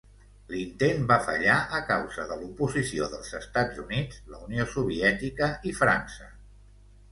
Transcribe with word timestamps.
L'intent 0.51 1.03
va 1.11 1.17
fallar 1.27 1.57
a 1.79 1.81
causa 1.89 2.25
de 2.31 2.37
l'oposició 2.39 3.11
dels 3.13 3.31
Estats 3.41 3.83
Units, 3.85 4.19
la 4.33 4.43
Unió 4.49 4.67
Soviètica 4.75 5.53
i 5.71 5.77
França. 5.85 6.35